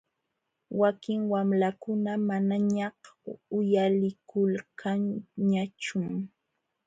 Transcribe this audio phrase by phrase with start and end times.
[0.79, 2.97] Wakin wamlakuna manañaq
[3.57, 6.07] uyalikulkanñachum.